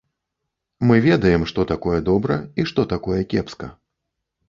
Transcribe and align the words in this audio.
Мы 0.91 0.95
ведаем, 1.07 1.45
што 1.53 1.67
такое 1.73 1.99
добра 2.09 2.41
і 2.63 2.69
што 2.73 2.89
такое 2.97 3.21
кепска. 3.35 3.75